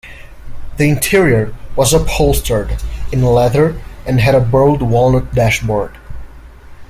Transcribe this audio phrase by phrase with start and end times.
[0.77, 5.95] The interior was upholstered in leather and had a burled walnut dashboard.